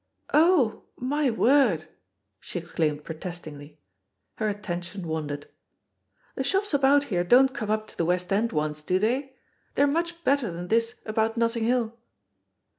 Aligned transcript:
^^Ohj 0.33 0.81
my 0.97 1.29
word!" 1.29 1.85
she 2.39 2.57
exclaimed 2.57 3.03
protestingly. 3.03 3.77
Her 4.37 4.49
attention 4.49 5.07
wandered. 5.07 5.47
"The 6.33 6.43
shops 6.43 6.73
about 6.73 7.03
here 7.13 7.23
don't 7.23 7.53
come 7.53 7.69
up 7.69 7.85
to 7.89 7.97
the 7.97 8.05
West 8.05 8.33
End 8.33 8.51
ones, 8.51 8.81
do 8.81 8.97
they? 8.97 9.35
They're 9.75 9.85
much 9.85 10.23
better 10.23 10.49
than 10.51 10.69
this 10.69 11.01
about 11.05 11.37
Notting 11.37 11.65
Hill." 11.65 11.99